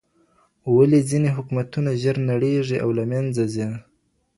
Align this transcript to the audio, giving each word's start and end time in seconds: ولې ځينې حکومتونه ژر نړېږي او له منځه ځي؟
ولې 0.75 0.99
ځينې 1.09 1.29
حکومتونه 1.35 1.89
ژر 2.01 2.15
نړېږي 2.31 2.77
او 2.83 2.89
له 2.97 3.03
منځه 3.11 3.43
ځي؟ 3.53 3.67